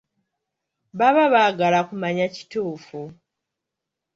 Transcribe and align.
Baba 0.97 1.25
baagala 1.33 1.79
kumanya 1.89 2.25
kituufu. 2.35 2.99